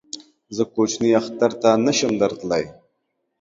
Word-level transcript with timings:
زه 0.55 0.63
کوچني 0.73 1.09
اختر 1.19 1.51
ته 1.61 1.69
نه 1.85 1.91
شم 1.97 2.11
در 2.19 2.31
تللی 2.39 2.65